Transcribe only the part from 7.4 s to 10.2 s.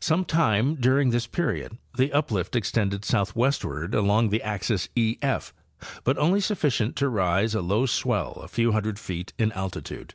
a low swell a few hundred feet in altitude.